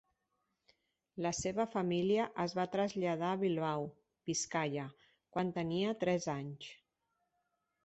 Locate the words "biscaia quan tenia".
4.31-5.95